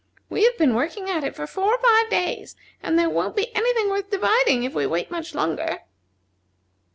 [0.31, 3.55] We have been working at it for four or five days, and there won't be
[3.55, 5.81] any thing worth dividing if we wait much longer."